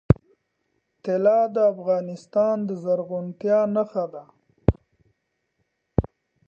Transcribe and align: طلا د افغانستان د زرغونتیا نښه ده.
طلا 1.03 1.39
د 1.55 1.57
افغانستان 1.73 2.55
د 2.67 2.69
زرغونتیا 2.83 3.59
نښه 3.75 4.05
ده. 4.13 4.23